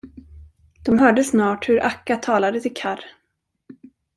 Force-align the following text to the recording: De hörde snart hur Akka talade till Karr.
De 0.81 0.99
hörde 0.99 1.23
snart 1.23 1.69
hur 1.69 1.83
Akka 1.83 2.15
talade 2.15 2.61
till 2.61 2.73
Karr. 2.73 3.05